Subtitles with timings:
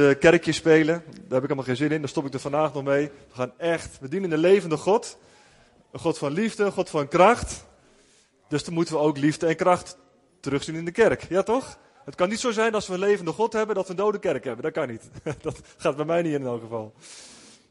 [0.00, 1.02] de kerkje spelen.
[1.04, 2.00] Daar heb ik helemaal geen zin in.
[2.00, 3.06] Daar stop ik er vandaag nog mee.
[3.06, 5.18] We gaan echt, we dienen de levende God.
[5.92, 7.64] Een God van liefde, een God van kracht.
[8.48, 9.98] Dus dan moeten we ook liefde en kracht
[10.40, 11.22] terugzien in de kerk.
[11.28, 11.78] Ja toch?
[12.04, 14.18] Het kan niet zo zijn als we een levende God hebben dat we een dode
[14.18, 14.62] kerk hebben.
[14.62, 15.10] Dat kan niet.
[15.42, 16.92] Dat gaat bij mij niet in elk geval.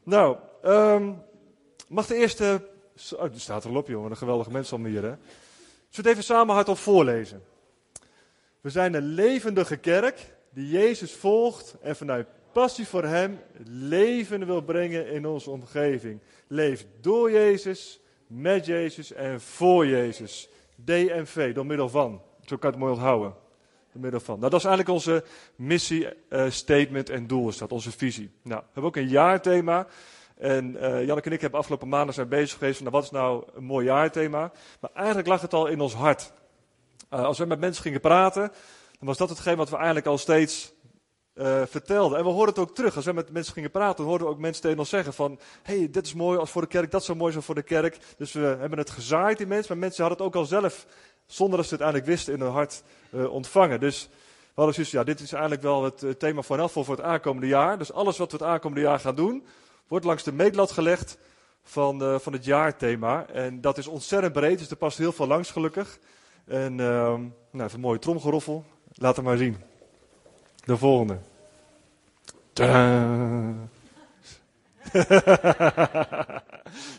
[0.02, 1.22] Nou, um,
[1.88, 2.68] mag de eerste.
[3.16, 4.10] Oh, er staat er al op, jongen.
[4.10, 5.14] Een geweldige mensen om hier, hè?
[5.14, 5.16] Zullen
[5.90, 7.42] het even samen hardop voorlezen?
[8.60, 14.60] We zijn een levendige kerk die Jezus volgt en vanuit passie voor Hem leven wil
[14.60, 16.20] brengen in onze omgeving.
[16.46, 20.48] Leef door Jezus, met Jezus en voor Jezus.
[20.74, 22.22] DMV, door middel van.
[22.44, 23.34] Zo kan het mooi onthouden.
[23.92, 24.38] Door middel van.
[24.38, 25.24] Nou, dat is eigenlijk onze
[25.56, 28.30] missie, uh, statement en doel is dat, onze visie.
[28.42, 29.86] Nou, we hebben ook een jaarthema.
[30.36, 33.10] En uh, Janneke en ik hebben afgelopen maanden zijn bezig geweest van nou, wat is
[33.10, 34.52] nou een mooi jaarthema.
[34.80, 36.32] Maar eigenlijk lag het al in ons hart.
[37.10, 38.52] Uh, als we met mensen gingen praten,
[39.00, 40.72] dan was dat hetgeen wat we eigenlijk al steeds
[41.34, 42.18] uh, vertelden.
[42.18, 42.96] En we hoorden het ook terug.
[42.96, 45.38] Als we met mensen gingen praten, hoorden we ook mensen tegen ons zeggen van...
[45.62, 47.62] hey, dit is mooi als voor de kerk, dat is zo mooi zo voor de
[47.62, 47.98] kerk.
[48.16, 50.86] Dus we hebben het gezaaid in mensen, maar mensen hadden het ook al zelf...
[51.26, 53.80] zonder dat ze het eigenlijk wisten in hun hart uh, ontvangen.
[53.80, 54.08] Dus
[54.44, 57.46] we hadden zoiets ja, dit is eigenlijk wel het uh, thema van voor het aankomende
[57.46, 57.78] jaar.
[57.78, 59.46] Dus alles wat we het aankomende jaar gaan doen,
[59.88, 61.18] wordt langs de meetlat gelegd
[61.62, 63.26] van, van het jaarthema.
[63.26, 65.98] En dat is ontzettend breed, dus er past heel veel langs gelukkig.
[66.46, 68.64] En uh, nou, even een mooie tromgeroffel.
[68.94, 69.56] Laat hem maar zien.
[70.64, 71.18] De volgende.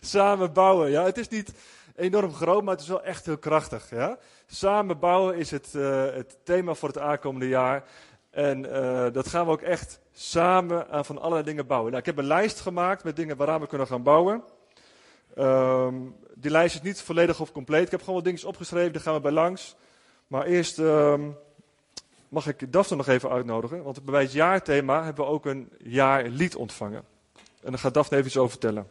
[0.02, 0.92] Samen bouwen.
[0.92, 1.54] Ja, het is niet
[1.96, 3.90] enorm groot, maar het is wel echt heel krachtig.
[3.90, 4.18] Ja?
[4.48, 7.84] Samen bouwen is het, uh, het thema voor het aankomende jaar.
[8.30, 11.90] En uh, dat gaan we ook echt samen aan van allerlei dingen bouwen.
[11.92, 14.44] Nou, ik heb een lijst gemaakt met dingen waaraan we kunnen gaan bouwen.
[15.38, 17.86] Um, die lijst is niet volledig of compleet.
[17.86, 19.76] Ik heb gewoon wat dingen opgeschreven, daar gaan we bij langs.
[20.28, 21.38] Maar eerst um,
[22.32, 23.84] mag ik Daphne nog even uitnodigen.
[23.84, 27.04] Want bij het jaarthema hebben we ook een jaarlied ontvangen.
[27.64, 28.88] En daar gaat Daphne even iets over vertellen.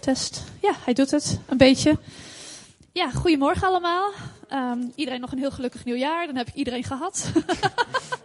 [0.00, 0.44] Test.
[0.60, 1.40] Ja, hij doet het.
[1.46, 1.98] Een beetje.
[2.92, 4.12] Ja, goedemorgen allemaal.
[4.52, 6.26] Um, iedereen nog een heel gelukkig nieuwjaar.
[6.26, 7.32] Dan heb ik iedereen gehad.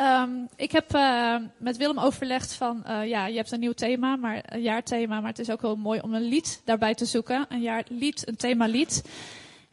[0.00, 4.16] um, ik heb uh, met Willem overlegd van, uh, ja, je hebt een nieuw thema,
[4.16, 7.46] maar een jaarthema, maar het is ook heel mooi om een lied daarbij te zoeken.
[7.48, 9.02] Een jaarlied, een themalied.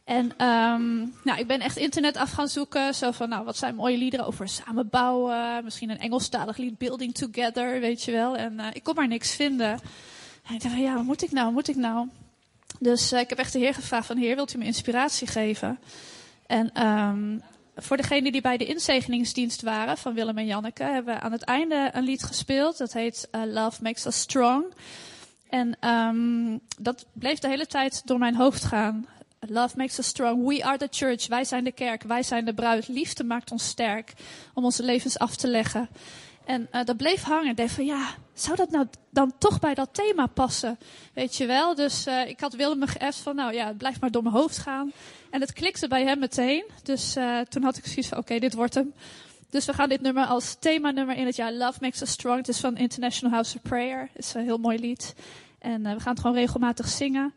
[0.04, 2.94] En um, nou, ik ben echt internet af gaan zoeken.
[2.94, 5.64] Zo van, nou, wat zijn mooie liederen over samenbouwen.
[5.64, 8.36] Misschien een Engelstalig lied, Building Together, weet je wel.
[8.36, 9.78] En uh, ik kon maar niks vinden.
[10.46, 12.08] En ik dacht ja, wat moet ik nou, wat moet ik nou?
[12.78, 15.78] Dus ik heb echt de Heer gevraagd van, Heer, wilt u me inspiratie geven?
[16.46, 17.42] En um,
[17.80, 21.42] voor degenen die bij de inzegeningsdienst waren van Willem en Janneke, hebben we aan het
[21.42, 22.78] einde een lied gespeeld.
[22.78, 24.64] Dat heet uh, Love Makes Us Strong.
[25.48, 29.06] En um, dat bleef de hele tijd door mijn hoofd gaan.
[29.40, 30.46] Love makes us strong.
[30.46, 31.26] We are the church.
[31.26, 32.02] Wij zijn de kerk.
[32.02, 32.88] Wij zijn de bruid.
[32.88, 34.12] Liefde maakt ons sterk
[34.54, 35.88] om onze levens af te leggen.
[36.48, 37.50] En uh, dat bleef hangen.
[37.50, 40.78] Ik dacht van ja, zou dat nou dan toch bij dat thema passen?
[41.14, 41.74] Weet je wel?
[41.74, 44.34] Dus uh, ik had Willem me geëft van nou ja, het blijft maar door mijn
[44.34, 44.92] hoofd gaan.
[45.30, 46.64] En het klikte bij hem meteen.
[46.82, 48.92] Dus uh, toen had ik zoiets van oké, dit wordt hem.
[49.50, 52.36] Dus we gaan dit nummer als themanummer in het jaar Love Makes Us Strong.
[52.38, 54.08] Het is van International House of Prayer.
[54.12, 55.14] Het is een heel mooi lied.
[55.58, 57.32] En we gaan het gewoon regelmatig zingen.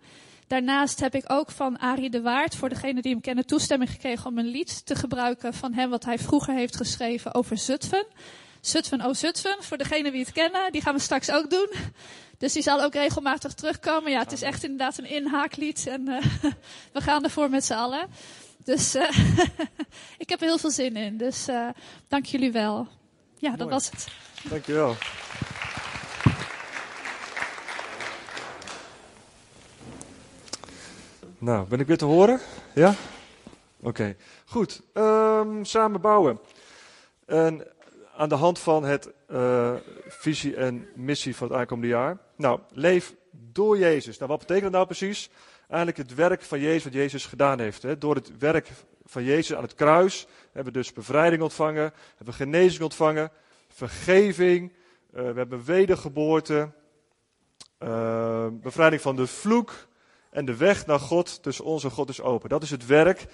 [0.47, 4.29] Daarnaast heb ik ook van Arie de Waard, voor degenen die hem kennen, toestemming gekregen
[4.29, 8.05] om een lied te gebruiken van hem wat hij vroeger heeft geschreven over Zutphen.
[8.61, 11.69] Zutphen, oh Zutphen, voor degenen die het kennen, die gaan we straks ook doen.
[12.37, 14.11] Dus die zal ook regelmatig terugkomen.
[14.11, 16.23] Ja, het is echt inderdaad een inhaaklied en uh,
[16.93, 18.07] we gaan ervoor met z'n allen.
[18.63, 19.09] Dus uh,
[20.23, 21.17] ik heb er heel veel zin in.
[21.17, 21.69] Dus uh,
[22.07, 22.87] dank jullie wel.
[23.37, 24.07] Ja, dat was het.
[24.49, 24.95] Dankjewel.
[31.37, 32.39] Nou, ben ik weer te horen?
[32.73, 32.89] Ja?
[33.79, 34.17] Oké, okay.
[34.45, 34.81] goed.
[34.93, 36.39] Um, samen bouwen.
[37.25, 37.67] En
[38.21, 39.73] aan de hand van het uh,
[40.07, 42.17] visie en missie van het aankomende jaar.
[42.35, 44.17] Nou, leef door Jezus.
[44.17, 45.29] Nou, wat betekent dat nou precies?
[45.67, 47.81] Eigenlijk het werk van Jezus, wat Jezus gedaan heeft.
[47.81, 47.97] Hè.
[47.97, 48.69] Door het werk
[49.05, 53.31] van Jezus aan het kruis hebben we dus bevrijding ontvangen, hebben we genezing ontvangen,
[53.67, 56.71] vergeving, uh, we hebben wedergeboorte,
[57.79, 59.87] uh, bevrijding van de vloek
[60.29, 62.49] en de weg naar God tussen ons en God is open.
[62.49, 63.25] Dat is het werk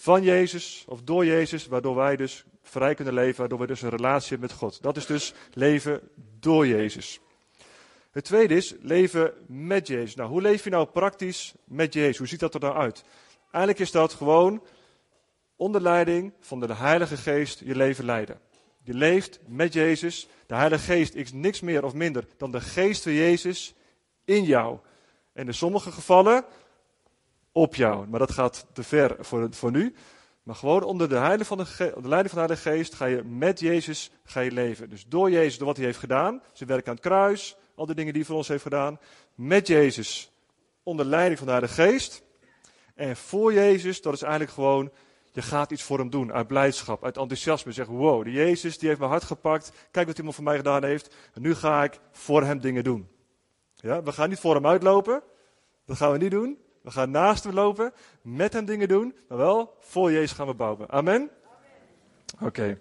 [0.00, 3.88] van Jezus of door Jezus, waardoor wij dus vrij kunnen leven, waardoor we dus een
[3.88, 4.82] relatie hebben met God.
[4.82, 6.00] Dat is dus leven
[6.40, 7.20] door Jezus.
[8.10, 10.14] Het tweede is leven met Jezus.
[10.14, 12.18] Nou, hoe leef je nou praktisch met Jezus?
[12.18, 13.04] Hoe ziet dat er nou uit?
[13.50, 14.62] Eigenlijk is dat gewoon
[15.56, 18.40] onder leiding van de Heilige Geest je leven leiden.
[18.82, 20.28] Je leeft met Jezus.
[20.46, 23.74] De Heilige Geest is niks meer of minder dan de Geest van Jezus
[24.24, 24.78] in jou.
[25.32, 26.44] En in sommige gevallen
[27.54, 28.08] op jou.
[28.08, 29.94] Maar dat gaat te ver voor, voor nu.
[30.42, 33.60] Maar gewoon onder de, heilige van de, leiding van de Heilige Geest ga je met
[33.60, 34.90] Jezus ga je leven.
[34.90, 37.94] Dus door Jezus, door wat hij heeft gedaan, zijn werk aan het kruis, al die
[37.94, 38.98] dingen die hij voor ons heeft gedaan.
[39.34, 40.32] Met Jezus,
[40.82, 42.22] onder leiding van de Heilige Geest.
[42.94, 44.90] En voor Jezus, dat is eigenlijk gewoon,
[45.32, 46.32] je gaat iets voor hem doen.
[46.32, 47.72] Uit blijdschap, uit enthousiasme.
[47.72, 49.72] Zeg, wow, de Jezus die heeft mijn hart gepakt.
[49.90, 51.14] Kijk wat hij voor mij gedaan heeft.
[51.34, 53.08] En nu ga ik voor hem dingen doen.
[53.74, 55.22] Ja, we gaan niet voor hem uitlopen.
[55.86, 56.58] Dat gaan we niet doen.
[56.84, 57.92] We gaan naast hem lopen,
[58.22, 60.90] met hem dingen doen, maar wel voor Jezus gaan we bouwen.
[60.90, 61.30] Amen?
[62.40, 62.80] Oké.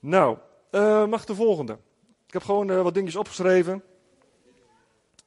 [0.00, 0.38] Nou,
[0.70, 1.78] uh, mag de volgende.
[2.26, 3.82] Ik heb gewoon uh, wat dingetjes opgeschreven.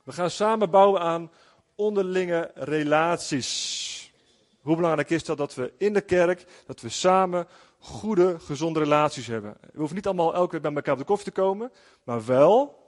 [0.04, 1.32] We gaan samen bouwen aan
[1.76, 4.14] onderlinge relaties.
[4.62, 7.48] Hoe belangrijk is dat dat we in de kerk, dat we samen
[7.78, 9.58] goede, gezonde relaties hebben.
[9.62, 11.72] We hoeven niet allemaal elke week bij elkaar op de koffie te komen,
[12.04, 12.79] maar wel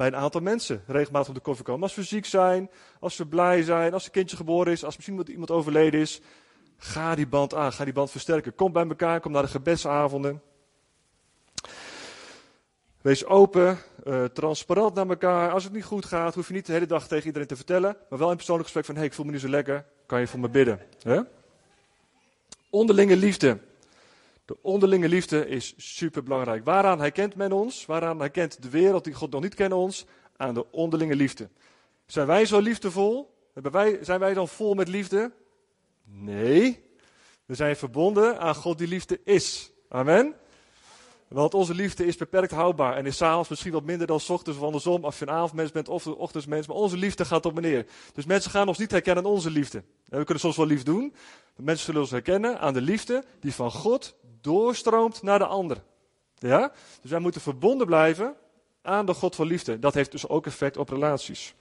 [0.00, 1.82] bij een aantal mensen regelmatig op de koffie komen.
[1.82, 2.70] Als we ziek zijn,
[3.00, 6.20] als we blij zijn, als een kindje geboren is, als misschien iemand overleden is.
[6.76, 8.54] Ga die band aan, ga die band versterken.
[8.54, 10.42] Kom bij elkaar, kom naar de gebedsavonden.
[13.00, 15.50] Wees open, uh, transparant naar elkaar.
[15.50, 17.96] Als het niet goed gaat, hoef je niet de hele dag tegen iedereen te vertellen.
[18.08, 19.84] Maar wel in persoonlijk gesprek van, hey, ik voel me niet zo lekker.
[20.06, 20.80] Kan je voor me bidden?
[22.70, 23.58] Onderlinge liefde.
[24.50, 26.64] De onderlinge liefde is super belangrijk.
[26.64, 27.86] Waaraan herkent men ons?
[27.86, 30.06] Waaraan herkent de wereld die God nog niet kennen ons?
[30.36, 31.48] Aan de onderlinge liefde.
[32.06, 33.34] Zijn wij zo liefdevol?
[33.52, 35.32] Wij, zijn wij dan vol met liefde?
[36.04, 36.84] Nee.
[37.46, 39.72] We zijn verbonden aan God die liefde is.
[39.88, 40.34] Amen.
[41.34, 44.58] Want onze liefde is beperkt houdbaar en is s'avonds misschien wat minder dan s ochtends
[44.58, 46.66] of andersom als je een avondmens bent of een ochtendmens.
[46.66, 47.86] Maar onze liefde gaat op meneer.
[48.14, 49.78] Dus mensen gaan ons niet herkennen aan onze liefde.
[49.78, 51.14] En we kunnen soms wel lief doen,
[51.56, 55.82] maar mensen zullen ons herkennen aan de liefde die van God doorstroomt naar de ander.
[56.38, 56.72] Ja?
[57.00, 58.34] Dus wij moeten verbonden blijven
[58.82, 59.78] aan de God van liefde.
[59.78, 61.54] Dat heeft dus ook effect op relaties.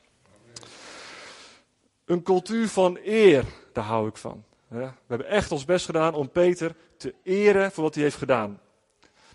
[2.06, 4.44] Een cultuur van eer, daar hou ik van.
[4.68, 8.60] We hebben echt ons best gedaan om Peter te eren voor wat hij heeft gedaan.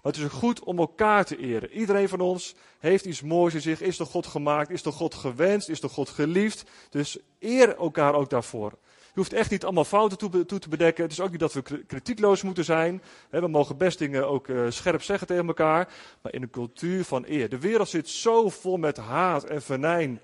[0.05, 1.71] Maar het is goed om elkaar te eren.
[1.71, 5.15] Iedereen van ons heeft iets moois in zich, is door God gemaakt, is door God
[5.15, 6.65] gewenst, is door God geliefd.
[6.91, 8.71] Dus eer elkaar ook daarvoor.
[8.91, 11.03] Je hoeft echt niet allemaal fouten toe, te bedekken.
[11.03, 13.03] Het is ook niet dat we kritiekloos moeten zijn.
[13.31, 15.89] We mogen best dingen ook uh, scherp zeggen tegen elkaar.
[16.23, 17.49] Maar in een cultuur van eer.
[17.49, 20.21] De wereld zit zo vol met haat en venijn.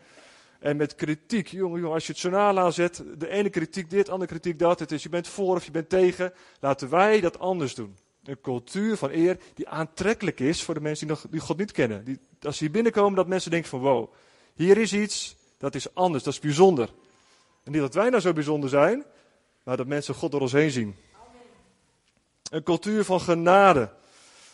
[0.59, 1.47] En met kritiek.
[1.47, 3.05] Jongen, jongen, als je het journaal aanzet.
[3.19, 4.79] De ene kritiek dit, de andere kritiek dat.
[4.79, 6.32] Het is je bent voor of je bent tegen.
[6.61, 7.97] Laten wij dat anders doen.
[8.25, 12.05] Een cultuur van eer die aantrekkelijk is voor de mensen die, God niet kennen.
[12.05, 14.12] Die, als ze hier binnenkomen, dat mensen denken van wow,
[14.55, 16.90] hier is iets, dat is anders, dat is bijzonder.
[17.64, 19.05] En niet dat wij nou zo bijzonder zijn,
[19.62, 20.96] maar dat mensen God door ons heen zien.
[22.50, 23.90] Een cultuur van genade.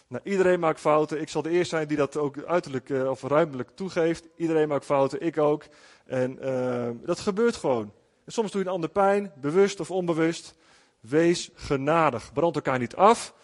[0.08, 1.20] Nou, iedereen maakt fouten.
[1.20, 4.28] Ik zal de eerste zijn die dat ook uiterlijk uh, of ruimelijk toegeeft.
[4.36, 5.64] Iedereen maakt fouten, ik ook.
[6.04, 7.92] En uh, dat gebeurt gewoon.
[8.26, 10.54] Soms doe je een ander pijn, bewust of onbewust.
[11.00, 12.32] Wees genadig.
[12.32, 13.34] Brand elkaar niet af.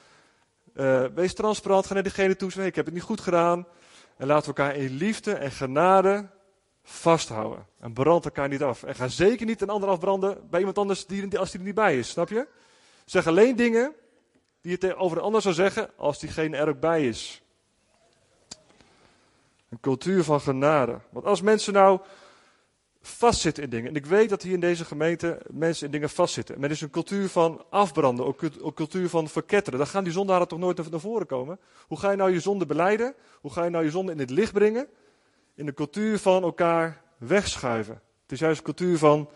[0.74, 1.86] Uh, wees transparant.
[1.86, 2.50] Ga naar diegene toe.
[2.50, 3.66] Zeg, ik heb het niet goed gedaan.
[4.16, 6.28] En laten we elkaar in liefde en genade
[6.82, 7.66] vasthouden.
[7.80, 8.82] En brand elkaar niet af.
[8.82, 11.74] En ga zeker niet een ander afbranden bij iemand anders die, als die er niet
[11.74, 12.08] bij is.
[12.08, 12.46] Snap je?
[13.04, 13.94] Zeg alleen dingen
[14.60, 17.42] die je over een ander zou zeggen als diegene er ook bij is.
[19.68, 21.00] Een cultuur van genade.
[21.10, 22.00] Want als mensen nou
[23.02, 23.88] vastzitten in dingen.
[23.88, 26.60] En ik weet dat hier in deze gemeente mensen in dingen vastzitten.
[26.60, 29.78] Men is een cultuur van afbranden, ook een cultuur van verketteren.
[29.78, 31.58] Dan gaan die zondaren toch nooit naar voren komen.
[31.86, 33.14] Hoe ga je nou je zonde beleiden?
[33.40, 34.88] Hoe ga je nou je zonde in het licht brengen?
[35.54, 37.94] in de cultuur van elkaar wegschuiven.
[38.22, 39.28] Het is juist een cultuur van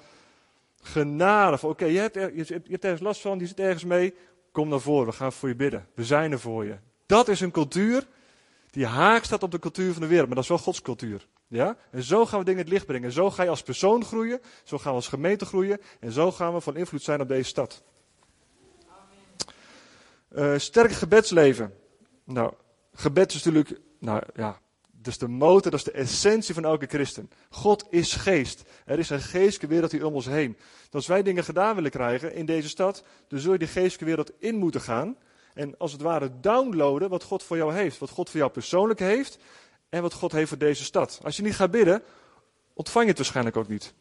[0.81, 1.67] genade.
[1.67, 4.15] Oké, je, hebt je, je hebt ergens last van, die zit ergens mee.
[4.53, 5.89] Kom naar voren, we gaan voor je bidden.
[5.95, 6.77] We zijn er voor je.
[7.07, 8.07] Dat is een cultuur
[8.71, 10.27] die haak staat op de cultuur van de wereld.
[10.27, 11.27] Maar dat is wel Gods cultuur.
[11.49, 11.77] Ja?
[11.91, 13.13] En zo gaan we dingen in het licht brengen.
[13.13, 14.41] Zo ga je als persoon groeien.
[14.65, 15.81] Zo gaan we als gemeente groeien.
[16.01, 17.83] En zo gaan we van invloed zijn op deze stad.
[20.33, 21.75] Uh, sterk gebedsleven.
[22.25, 22.53] Nou,
[22.93, 24.61] gebed is natuurlijk, nou ja,
[24.91, 27.31] dat is de motor, dat is de essentie van elke christen.
[27.51, 28.63] God is geest.
[28.85, 30.57] Er is een geestelijke wereld hier om ons heen.
[30.85, 34.05] Dus als wij dingen gedaan willen krijgen in deze stad, dan zul je die geestelijke
[34.05, 35.17] wereld in moeten gaan.
[35.55, 37.99] En als het ware downloaden wat God voor jou heeft.
[37.99, 39.39] Wat God voor jou persoonlijk heeft
[39.89, 41.21] en wat God heeft voor deze stad.
[41.23, 42.03] Als je niet gaat bidden,
[42.73, 43.95] ontvang je het waarschijnlijk ook niet.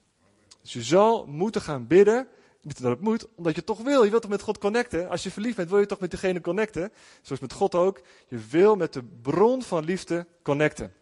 [0.62, 2.27] Dus je zal moeten gaan bidden.
[2.62, 4.04] Niet dat het moet, omdat je toch wil.
[4.04, 5.10] Je wilt toch met God connecten.
[5.10, 6.92] Als je verliefd bent, wil je toch met degene connecten.
[7.22, 8.01] Zoals met God ook.
[8.27, 10.94] Je wil met de bron van liefde connecten.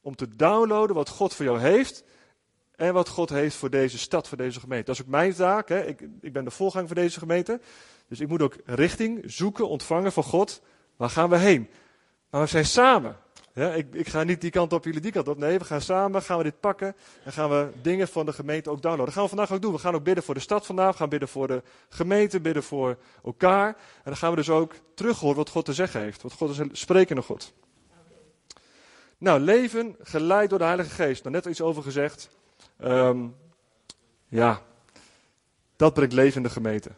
[0.00, 2.04] Om te downloaden wat God voor jou heeft.
[2.76, 4.84] En wat God heeft voor deze stad, voor deze gemeente.
[4.84, 5.68] Dat is ook mijn taak.
[5.68, 5.86] Hè.
[5.86, 7.60] Ik, ik ben de voorganger voor deze gemeente.
[8.08, 10.62] Dus ik moet ook richting zoeken, ontvangen van God.
[10.96, 11.70] Waar gaan we heen?
[12.30, 13.16] Maar we zijn samen.
[13.54, 15.38] Ja, ik, ik ga niet die kant op, jullie die kant op.
[15.38, 18.70] Nee, we gaan samen, gaan we dit pakken en gaan we dingen van de gemeente
[18.70, 19.04] ook downloaden.
[19.04, 19.72] Dat gaan we vandaag ook doen.
[19.72, 22.62] We gaan ook bidden voor de stad vandaag, we gaan bidden voor de gemeente, bidden
[22.62, 23.66] voor elkaar.
[23.66, 26.22] En dan gaan we dus ook terughoren wat God te zeggen heeft.
[26.22, 27.52] Wat God is een sprekende God.
[29.18, 31.22] Nou, leven geleid door de Heilige Geest.
[31.22, 32.28] Daar net iets over gezegd.
[32.78, 33.26] Ehm,
[34.28, 34.62] ja,
[35.76, 36.90] dat brengt leven in de gemeente.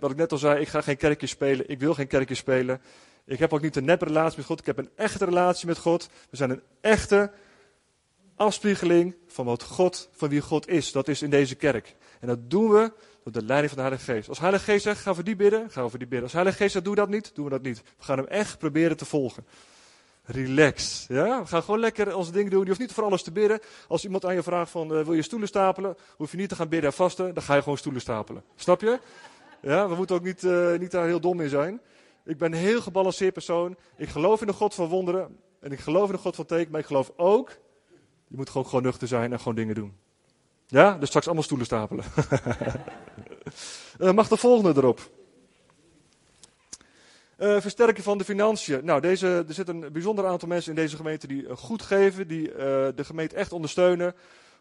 [0.00, 1.68] wat ik net al zei, ik ga geen kerkje spelen.
[1.68, 2.80] Ik wil geen kerkje spelen.
[3.26, 4.60] Ik heb ook niet een neppe relatie met God.
[4.60, 6.08] Ik heb een echte relatie met God.
[6.30, 7.30] We zijn een echte
[8.36, 10.92] afspiegeling van wat God, van wie God is.
[10.92, 11.96] Dat is in deze kerk.
[12.20, 12.92] En dat doen we
[13.24, 14.28] door de leiding van de Heilige Geest.
[14.28, 16.22] Als Heilige Geest zegt, ga voor die bidden, gaan we voor die bidden.
[16.22, 17.82] Als Heilige Geest zegt, doe dat niet, doen we dat niet.
[17.98, 19.44] We gaan hem echt proberen te volgen.
[20.24, 21.04] Relax.
[21.08, 21.40] Ja?
[21.40, 22.60] We gaan gewoon lekker onze dingen doen.
[22.60, 23.60] Je hoeft niet voor alles te bidden.
[23.88, 25.96] Als iemand aan je vraagt van, uh, wil je stoelen stapelen?
[26.16, 27.34] Hoef je niet te gaan bidden en vasten.
[27.34, 28.42] Dan ga je gewoon stoelen stapelen.
[28.56, 28.98] Snap je?
[29.60, 31.80] Ja, we moeten ook niet, uh, niet daar heel dom in zijn.
[32.24, 33.76] Ik ben een heel gebalanceerd persoon.
[33.96, 35.36] Ik geloof in de God van wonderen.
[35.60, 36.70] En ik geloof in de God van teken.
[36.70, 37.48] Maar ik geloof ook,
[38.28, 39.96] je moet gewoon, gewoon nuchter zijn en gewoon dingen doen.
[40.66, 42.04] Ja, dus straks allemaal stoelen stapelen.
[44.00, 45.10] uh, mag de volgende erop.
[47.38, 48.84] Uh, versterken van de financiën.
[48.84, 52.28] Nou, deze, er zit een bijzonder aantal mensen in deze gemeente die uh, goed geven,
[52.28, 52.52] die
[52.94, 54.14] de gemeente echt ondersteunen.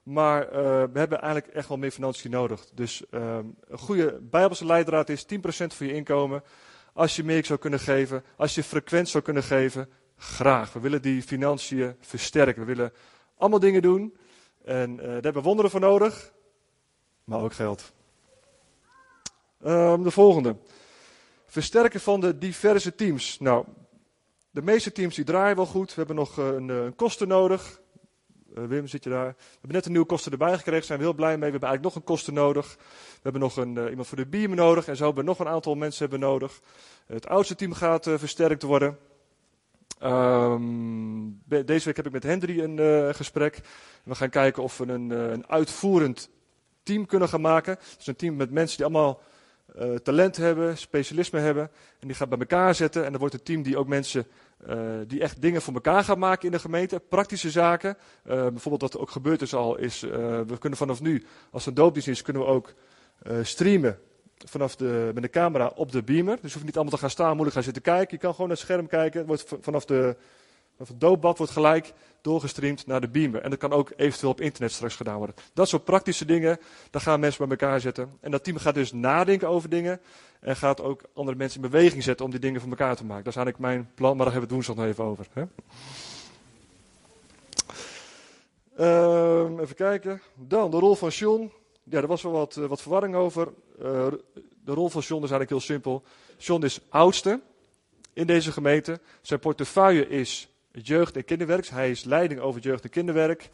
[0.03, 0.49] Maar
[0.91, 2.65] we hebben eigenlijk echt wel meer financiën nodig.
[2.73, 6.43] Dus ehm, een goede Bijbelse leidraad is 10% van je inkomen.
[6.93, 10.73] Als je meer zou kunnen geven, als je frequent zou kunnen geven, graag.
[10.73, 12.61] We willen die financiën versterken.
[12.61, 12.93] We willen
[13.37, 14.17] allemaal dingen doen.
[14.63, 16.33] En daar hebben we wonderen voor nodig,
[17.23, 17.93] maar ook geld.
[19.65, 20.55] Um, de volgende.
[21.45, 23.39] Versterken van de diverse teams.
[23.39, 23.65] Nou,
[24.49, 25.89] de meeste teams die draaien wel goed.
[25.89, 27.81] We hebben nog eh, een, een kosten nodig.
[28.57, 29.25] Uh, Wim, zit je daar?
[29.25, 30.85] We hebben net een nieuwe kosten erbij gekregen.
[30.85, 31.51] Zijn we heel blij mee.
[31.51, 32.75] We hebben eigenlijk nog een kosten nodig.
[32.77, 34.87] We hebben nog een, uh, iemand voor de biemen nodig.
[34.87, 36.59] En zo hebben we nog een aantal mensen hebben nodig.
[37.05, 38.97] Het oudste team gaat versterkt worden.
[40.03, 43.61] Um, deze week heb ik met Hendry een gesprek.
[44.03, 46.29] We gaan kijken of we een, een uitvoerend
[46.83, 47.77] team kunnen gaan maken.
[47.97, 49.21] Dus een team met mensen die allemaal
[50.03, 51.71] talent hebben, specialisme hebben.
[51.99, 53.05] En die gaat bij elkaar zetten.
[53.05, 54.27] En dan wordt een team die ook mensen
[54.69, 54.77] uh,
[55.07, 56.99] die echt dingen voor elkaar gaat maken in de gemeente.
[57.09, 57.97] Praktische zaken.
[58.25, 61.73] Uh, bijvoorbeeld wat er ook gebeurd is al, is we kunnen vanaf nu, als een
[61.73, 62.73] doopdienst is, kunnen we ook
[63.41, 63.99] streamen
[64.45, 66.35] vanaf de, met de camera op de beamer.
[66.35, 68.07] Dus je hoeft niet allemaal te gaan staan, moeilijk gaan zitten kijken.
[68.09, 69.25] Je kan gewoon naar het scherm kijken.
[69.25, 70.15] Wordt vanaf de
[70.77, 73.41] het doopbad wordt gelijk doorgestreamd naar de beamer.
[73.41, 75.35] En dat kan ook eventueel op internet straks gedaan worden.
[75.53, 78.17] Dat soort praktische dingen, daar gaan mensen bij elkaar zetten.
[78.19, 80.01] En dat team gaat dus nadenken over dingen.
[80.39, 83.23] En gaat ook andere mensen in beweging zetten om die dingen voor elkaar te maken.
[83.23, 85.27] Dat is eigenlijk mijn plan, maar daar hebben we het woensdag nog even over.
[85.33, 85.43] Hè?
[88.79, 90.21] Uh, even kijken.
[90.35, 91.51] Dan de rol van John.
[91.83, 93.47] Ja, er was wel wat, uh, wat verwarring over.
[93.81, 94.07] Uh,
[94.65, 96.03] de rol van John is eigenlijk heel simpel.
[96.37, 97.41] John is oudste
[98.13, 98.99] in deze gemeente.
[99.21, 101.67] Zijn portefeuille is jeugd- en kinderwerk.
[101.67, 103.49] Hij is leiding over het jeugd- en kinderwerk.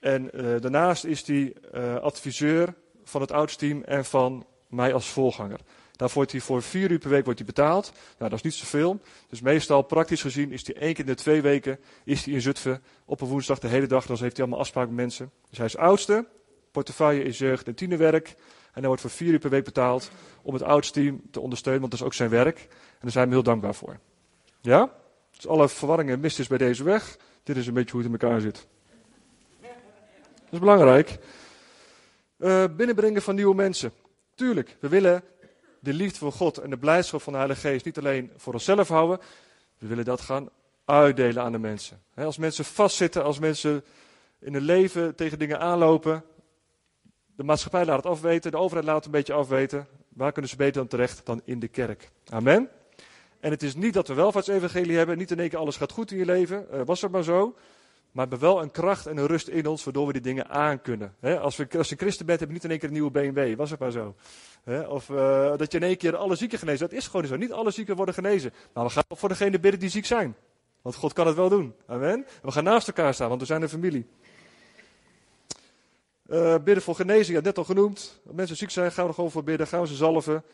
[0.00, 5.60] En uh, daarnaast is hij uh, adviseur van het oudsteam en van mij als voorganger.
[5.96, 7.92] Daar wordt hij voor vier uur per week wordt hij betaald.
[8.18, 9.00] Nou, dat is niet zoveel.
[9.28, 12.40] Dus meestal, praktisch gezien, is hij één keer in de twee weken is hij in
[12.40, 14.06] Zutphen op een woensdag de hele dag.
[14.06, 15.30] Dan heeft hij allemaal afspraken met mensen.
[15.48, 16.26] Dus hij is oudste.
[16.70, 18.28] Portefeuille is jeugd- en tienerwerk.
[18.28, 20.10] En hij wordt voor vier uur per week betaald
[20.42, 22.58] om het oudsteam te ondersteunen, want dat is ook zijn werk.
[22.58, 23.98] En daar zijn we heel dankbaar voor.
[24.60, 24.92] Ja?
[25.44, 27.16] Dus alle verwarringen mist is bij deze weg.
[27.42, 28.66] Dit is een beetje hoe het in elkaar zit.
[29.60, 31.18] Dat is belangrijk.
[32.38, 33.92] Uh, binnenbrengen van nieuwe mensen.
[34.34, 35.22] Tuurlijk, we willen
[35.80, 38.88] de liefde van God en de blijdschap van de Heilige Geest niet alleen voor onszelf
[38.88, 39.18] houden.
[39.78, 40.48] We willen dat gaan
[40.84, 42.02] uitdelen aan de mensen.
[42.14, 43.84] Als mensen vastzitten, als mensen
[44.38, 46.24] in hun leven tegen dingen aanlopen.
[47.36, 49.86] De maatschappij laat het afweten, de overheid laat het een beetje afweten.
[50.08, 52.10] Waar kunnen ze beter dan terecht dan in de kerk?
[52.28, 52.68] Amen.
[53.44, 56.10] En het is niet dat we welvaartsevangelie hebben, niet in één keer alles gaat goed
[56.10, 57.54] in je leven, uh, was het maar zo.
[58.12, 60.48] Maar we hebben wel een kracht en een rust in ons, waardoor we die dingen
[60.48, 61.14] aan kunnen.
[61.20, 63.56] als, we, als je christen bent, heb je niet in één keer een nieuwe BMW,
[63.56, 64.14] was het maar zo.
[64.88, 67.36] of uh, dat je in één keer alle zieken genezen, dat is gewoon zo.
[67.36, 68.52] Niet alle zieken worden genezen.
[68.72, 70.36] Maar we gaan voor degene bidden die ziek zijn.
[70.82, 71.74] Want God kan het wel doen.
[71.86, 72.10] Amen.
[72.10, 74.06] En we gaan naast elkaar staan, want we zijn een familie.
[76.26, 78.20] Uh, bidden voor genezing, ja, net al genoemd.
[78.26, 80.44] Als mensen ziek zijn, gaan we er gewoon voor bidden, gaan we ze zalven.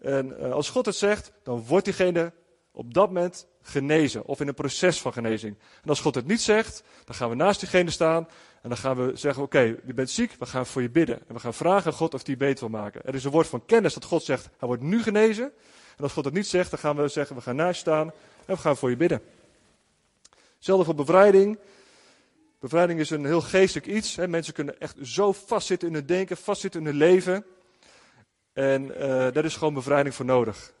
[0.00, 2.32] En als God het zegt, dan wordt diegene
[2.72, 5.56] op dat moment genezen of in een proces van genezing.
[5.82, 8.28] En als God het niet zegt, dan gaan we naast diegene staan
[8.62, 11.18] en dan gaan we zeggen: Oké, je bent ziek, we gaan voor je bidden.
[11.28, 13.02] En we gaan vragen aan God of hij beter wil maken.
[13.04, 15.52] Er is een woord van kennis dat God zegt: Hij wordt nu genezen.
[15.96, 18.06] En als God het niet zegt, dan gaan we zeggen: We gaan naast je staan
[18.46, 19.22] en we gaan voor je bidden.
[20.56, 21.58] Hetzelfde voor bevrijding.
[22.58, 24.16] Bevrijding is een heel geestelijk iets.
[24.16, 24.28] Hè.
[24.28, 27.44] Mensen kunnen echt zo vastzitten in hun denken, vastzitten in hun leven.
[28.52, 28.92] En uh,
[29.32, 30.72] daar is gewoon bevrijding voor nodig.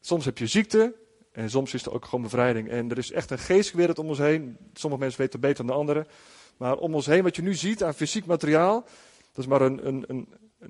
[0.00, 0.94] Soms heb je ziekte
[1.32, 2.68] En soms is er ook gewoon bevrijding.
[2.68, 4.56] En er is echt een geestelijke wereld om ons heen.
[4.74, 6.06] Sommige mensen weten beter dan de anderen.
[6.56, 8.80] Maar om ons heen, wat je nu ziet aan fysiek materiaal,
[9.32, 10.28] dat is maar een, een, een,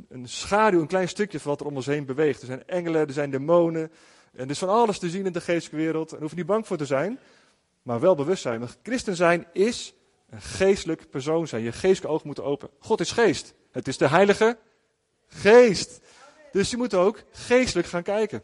[0.09, 2.40] een schaduw, een klein stukje van wat er om ons heen beweegt.
[2.40, 3.90] Er zijn engelen, er zijn demonen.
[4.33, 6.05] En er is van alles te zien in de geestelijke wereld.
[6.05, 7.19] En daar hoef je niet bang voor te zijn,
[7.83, 8.61] maar wel bewust zijn.
[8.61, 9.95] Want christen zijn is
[10.31, 11.62] een geestelijk persoon zijn.
[11.62, 12.71] Je geestelijke ogen moeten open.
[12.79, 13.55] God is geest.
[13.71, 14.59] Het is de heilige
[15.26, 16.00] geest.
[16.52, 18.43] Dus je moet ook geestelijk gaan kijken.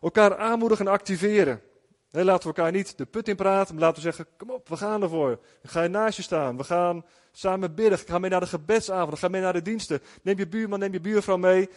[0.00, 1.62] Elkaar aanmoedigen en activeren.
[2.10, 4.76] laten we elkaar niet de put in praten, maar laten we zeggen: Kom op, we
[4.76, 5.38] gaan ervoor.
[5.62, 6.56] Ga je naast je staan.
[6.56, 7.98] We gaan samen bidden.
[7.98, 9.18] Ga mee naar de gebedsavond.
[9.18, 10.02] Ga mee naar de diensten.
[10.22, 11.68] Neem je buurman, neem je buurvrouw mee.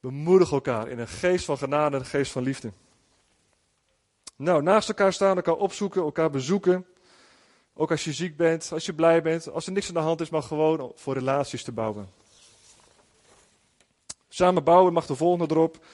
[0.00, 2.72] Bemoedig elkaar in een geest van genade en een geest van liefde.
[4.36, 6.86] Nou, naast elkaar staan, elkaar opzoeken, elkaar bezoeken.
[7.74, 10.20] Ook als je ziek bent, als je blij bent, als er niks aan de hand
[10.20, 12.08] is, maar gewoon voor relaties te bouwen.
[14.28, 15.84] Samen bouwen mag de volgende erop.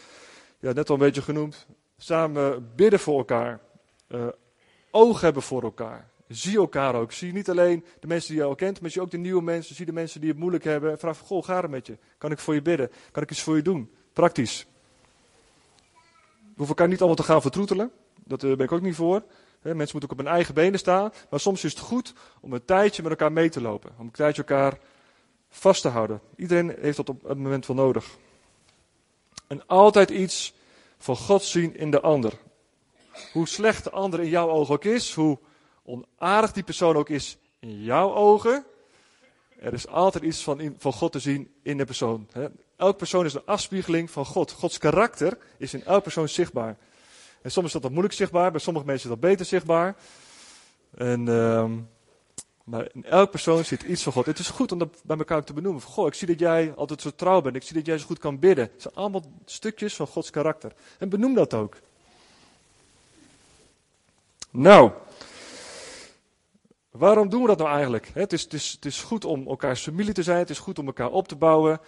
[0.61, 1.67] Ja, net al een beetje genoemd.
[1.97, 3.61] Samen bidden voor elkaar.
[4.09, 4.27] Uh,
[4.91, 6.11] oog hebben voor elkaar.
[6.29, 7.13] Zie elkaar ook.
[7.13, 9.75] Zie niet alleen de mensen die je al kent, maar zie ook de nieuwe mensen.
[9.75, 10.99] Zie de mensen die het moeilijk hebben.
[10.99, 11.99] Vraag: Goh, ga het met je?
[12.19, 12.91] Kan ik voor je bidden?
[13.11, 13.91] Kan ik iets voor je doen?
[14.13, 14.67] Praktisch.
[16.41, 17.91] We hoeven elkaar niet allemaal te gaan vertroetelen.
[18.25, 19.23] Dat uh, ben ik ook niet voor.
[19.63, 21.13] Mensen moeten ook op hun eigen benen staan.
[21.31, 23.91] Maar soms is het goed om een tijdje met elkaar mee te lopen.
[23.99, 24.79] Om een tijdje elkaar
[25.49, 26.21] vast te houden.
[26.37, 28.19] Iedereen heeft dat op het moment wel nodig.
[29.49, 30.53] En altijd iets
[30.99, 32.33] van God zien in de ander.
[33.33, 35.39] Hoe slecht de ander in jouw ogen ook is, hoe
[35.85, 38.65] onaardig die persoon ook is in jouw ogen,
[39.59, 42.29] er is altijd iets van, van God te zien in de persoon.
[42.77, 44.51] Elk persoon is een afspiegeling van God.
[44.51, 46.77] Gods karakter is in elk persoon zichtbaar.
[47.43, 49.97] En soms is dat wat moeilijk zichtbaar, bij sommige mensen is dat beter zichtbaar.
[50.95, 51.71] En, uh,
[52.69, 54.27] maar in elk persoon zit iets van God.
[54.27, 55.83] Het is goed om dat bij elkaar te benoemen.
[55.83, 57.57] Goh, ik zie dat jij altijd zo trouw bent.
[57.57, 58.71] Ik zie dat jij zo goed kan bidden.
[58.73, 60.73] Het zijn allemaal stukjes van Gods karakter.
[60.99, 61.77] En benoem dat ook.
[64.51, 64.91] Nou,
[66.91, 68.11] waarom doen we dat nou eigenlijk?
[68.15, 70.39] Het is, het is, het is goed om elkaars familie te zijn.
[70.39, 71.81] Het is goed om elkaar op te bouwen.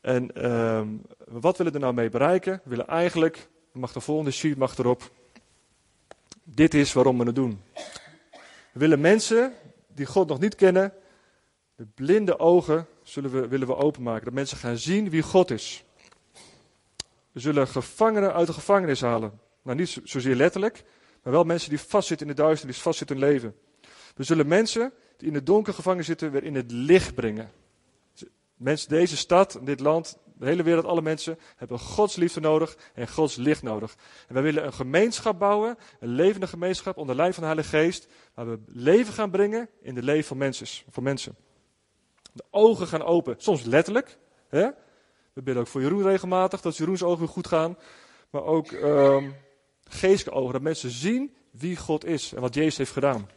[0.00, 0.82] En uh,
[1.26, 2.60] wat willen we er nou mee bereiken?
[2.64, 5.10] We willen eigenlijk mag de volgende sheet mag erop.
[6.42, 7.60] Dit is waarom we het doen.
[8.78, 9.52] Willen mensen
[9.94, 10.92] die God nog niet kennen,
[11.74, 14.24] de blinde ogen zullen we, willen we openmaken.
[14.24, 15.84] Dat mensen gaan zien wie God is.
[17.32, 19.40] We zullen gevangenen uit de gevangenis halen.
[19.62, 20.84] Nou, niet zozeer letterlijk,
[21.22, 23.54] maar wel mensen die vastzitten in de duisternis, vastzitten in hun leven.
[24.14, 27.50] We zullen mensen die in het donker gevangen zitten, weer in het licht brengen.
[28.54, 33.08] Mensen, deze stad, dit land, de hele wereld, alle mensen hebben Gods liefde nodig en
[33.08, 33.96] Gods licht nodig.
[34.28, 38.08] En wij willen een gemeenschap bouwen, een levende gemeenschap onder leiding van de Heilige Geest,
[38.34, 40.84] waar we leven gaan brengen in de leven van mensen.
[40.90, 41.36] Van mensen.
[42.32, 44.18] De ogen gaan open, soms letterlijk.
[44.48, 44.68] Hè?
[45.32, 47.78] We bidden ook voor Jeroen regelmatig, dat Jeroens ogen goed gaan.
[48.30, 49.34] Maar ook um,
[49.88, 53.28] geestelijke ogen, dat mensen zien wie God is en wat Jezus heeft gedaan.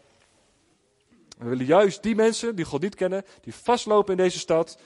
[1.38, 4.78] we willen juist die mensen die God niet kennen, die vastlopen in deze stad,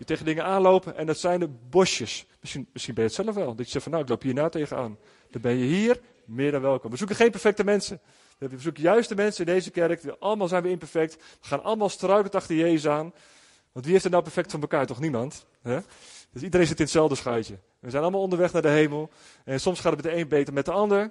[0.00, 2.26] die tegen dingen aanlopen en dat zijn de bosjes.
[2.40, 3.54] Misschien, misschien ben je het zelf wel.
[3.54, 4.98] Dat je zegt van nou, ik loop hierna tegenaan.
[5.30, 6.90] Dan ben je hier meer dan welkom.
[6.90, 8.00] We zoeken geen perfecte mensen.
[8.38, 10.02] We zoeken juist de mensen in deze kerk.
[10.18, 11.16] Allemaal zijn we imperfect.
[11.16, 13.12] We gaan allemaal struikend achter Jezus aan.
[13.72, 14.86] Want wie heeft er nou perfect van elkaar?
[14.86, 15.46] Toch niemand?
[15.62, 15.78] Hè?
[16.32, 17.58] Dus iedereen zit in hetzelfde schuitje.
[17.78, 19.10] We zijn allemaal onderweg naar de hemel.
[19.44, 21.10] En soms gaat het met de een beter met de ander.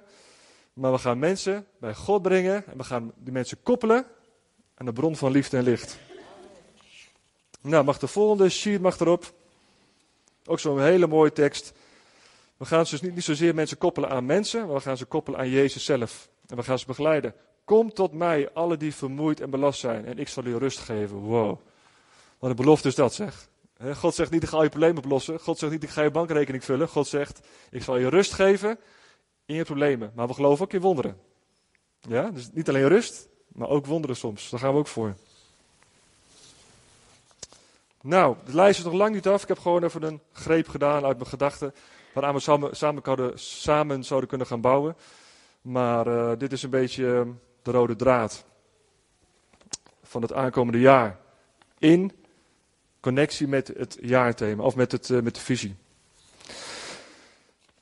[0.72, 2.66] Maar we gaan mensen bij God brengen.
[2.66, 4.06] En we gaan die mensen koppelen
[4.74, 5.98] aan de bron van liefde en licht.
[7.60, 9.32] Nou, mag de volgende sheet mag erop.
[10.44, 11.72] Ook zo'n hele mooie tekst.
[12.56, 15.40] We gaan dus niet, niet zozeer mensen koppelen aan mensen, maar we gaan ze koppelen
[15.40, 16.28] aan Jezus zelf.
[16.46, 17.34] En we gaan ze begeleiden.
[17.64, 21.16] Kom tot mij, alle die vermoeid en belast zijn, en ik zal u rust geven.
[21.16, 21.58] Wow.
[22.38, 23.48] Wat een belofte is dat, zeg.
[23.94, 25.40] God zegt niet, ik ga je probleem oplossen.
[25.40, 26.88] God zegt niet, ik ga je bankrekening vullen.
[26.88, 28.78] God zegt, ik zal je rust geven
[29.44, 30.12] in je problemen.
[30.14, 31.16] Maar we geloven ook in wonderen.
[32.00, 34.50] Ja, dus niet alleen rust, maar ook wonderen soms.
[34.50, 35.14] Daar gaan we ook voor.
[38.02, 39.42] Nou, de lijst is nog lang niet af.
[39.42, 41.74] Ik heb gewoon even een greep gedaan uit mijn gedachten.
[42.14, 44.96] Waaraan we samen, samen, samen zouden kunnen gaan bouwen.
[45.62, 47.28] Maar uh, dit is een beetje ehm,
[47.62, 48.44] de rode draad
[50.02, 51.18] van het aankomende jaar.
[51.78, 52.12] In
[53.00, 55.76] connectie met het jaarthema of met, het, uh, met de visie.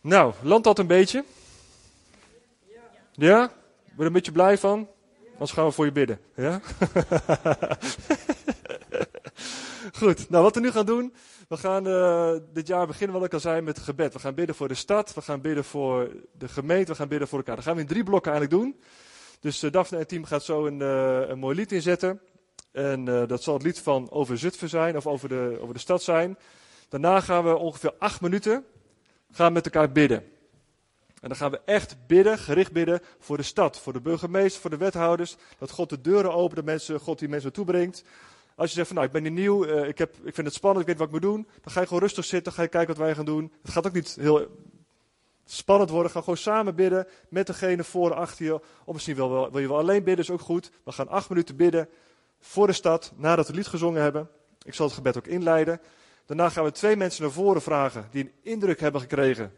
[0.01, 1.25] Nou, landt dat een beetje?
[3.13, 3.47] Ja?
[3.47, 3.51] Ben
[3.85, 4.89] je er een beetje blij van?
[5.33, 6.21] Anders gaan we voor je bidden.
[6.35, 6.61] Ja?
[9.99, 11.15] Goed, nou wat we nu gaan doen,
[11.49, 14.13] we gaan uh, dit jaar beginnen, wat ik al zei, met gebed.
[14.13, 17.29] We gaan bidden voor de stad, we gaan bidden voor de gemeente, we gaan bidden
[17.29, 17.55] voor elkaar.
[17.55, 18.81] Dat gaan we in drie blokken eigenlijk doen.
[19.41, 22.21] Dus uh, Daphne en het team gaat zo een, uh, een mooi lied inzetten.
[22.73, 26.03] En dat zal het lied van over Zutphen zijn, of over de, over de stad
[26.03, 26.39] zijn.
[26.89, 28.65] Daarna gaan we ongeveer acht minuten
[29.31, 30.25] gaan met elkaar bidden.
[31.21, 34.71] En dan gaan we echt bidden, gericht bidden voor de stad, voor de burgemeester, voor
[34.71, 35.37] de wethouders.
[35.59, 38.05] Dat God de deuren opent, dat God die mensen toebrengt.
[38.59, 40.57] Als je zegt van nou, ik ben hier nieuw, uh, ik, heb, ik vind het
[40.57, 41.49] spannend, ik weet wat ik moet doen.
[41.63, 43.53] Dan ga je gewoon rustig zitten, ga je kijken wat wij gaan doen.
[43.63, 44.47] Het gaat ook niet heel
[45.45, 46.11] spannend worden.
[46.11, 48.61] Ga gewoon samen bidden met degene voor en achter je.
[48.85, 50.71] Of misschien wil, wil je wel alleen bidden, is ook goed.
[50.85, 51.89] We gaan acht minuten bidden
[52.41, 54.29] voor de stad, nadat we het lied gezongen hebben.
[54.63, 55.81] Ik zal het gebed ook inleiden.
[56.27, 59.53] Daarna gaan we twee mensen naar voren vragen die een indruk hebben gekregen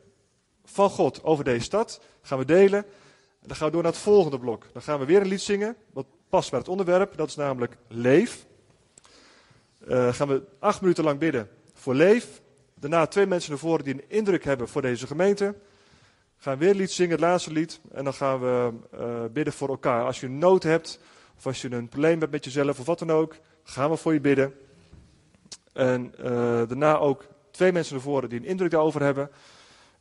[0.65, 2.01] van God over deze stad.
[2.23, 2.85] Gaan we delen.
[3.41, 4.67] En dan gaan we door naar het volgende blok.
[4.73, 7.17] Dan gaan we weer een lied zingen, wat past bij het onderwerp.
[7.17, 8.49] Dat is namelijk Leef.
[9.89, 12.41] Uh, gaan we acht minuten lang bidden voor Leef.
[12.75, 15.55] Daarna twee mensen naar voren die een indruk hebben voor deze gemeente.
[16.39, 17.81] Gaan we weer lied zingen, het laatste lied.
[17.93, 20.05] En dan gaan we uh, bidden voor elkaar.
[20.05, 21.01] Als je een nood hebt,
[21.37, 24.13] of als je een probleem hebt met jezelf of wat dan ook, gaan we voor
[24.13, 24.55] je bidden.
[25.73, 26.25] En uh,
[26.69, 29.31] daarna ook twee mensen naar voren die een indruk daarover hebben.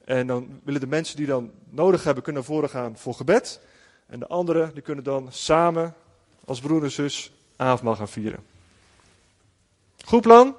[0.06, 3.62] En dan willen de mensen die dan nodig hebben, kunnen naar voren gaan voor gebed.
[4.06, 5.94] En de anderen, die kunnen dan samen
[6.46, 8.59] als broer en zus avondmaal gaan vieren.
[10.10, 10.56] Goed plan?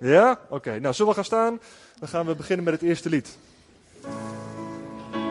[0.00, 0.40] Ja?
[0.48, 1.60] Oké, nou zullen we gaan staan?
[1.98, 3.38] Dan gaan we beginnen met het eerste lied.